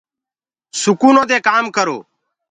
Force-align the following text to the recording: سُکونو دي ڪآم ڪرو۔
سُکونو 0.81 1.21
دي 1.29 1.37
ڪآم 1.47 1.65
ڪرو۔ 1.75 1.97